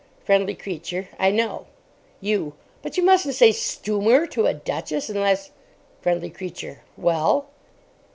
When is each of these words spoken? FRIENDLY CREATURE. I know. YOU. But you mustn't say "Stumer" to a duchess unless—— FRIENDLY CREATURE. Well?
FRIENDLY 0.25 0.55
CREATURE. 0.55 1.09
I 1.19 1.29
know. 1.29 1.67
YOU. 2.21 2.55
But 2.81 2.97
you 2.97 3.03
mustn't 3.03 3.35
say 3.35 3.51
"Stumer" 3.51 4.25
to 4.31 4.47
a 4.47 4.53
duchess 4.55 5.11
unless—— 5.11 5.51
FRIENDLY 6.01 6.31
CREATURE. 6.31 6.81
Well? 6.97 7.49